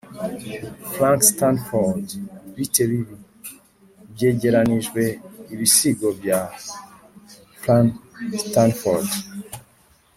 frank 0.93 1.21
stanford, 1.31 2.05
bite 2.55 2.83
bibi: 2.91 3.15
byegeranijwe 4.13 5.01
ibisigo 5.53 6.07
bya 6.19 6.39
frank 7.61 7.89
stanford 8.43 9.09